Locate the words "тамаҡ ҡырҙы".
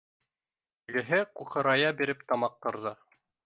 2.33-2.99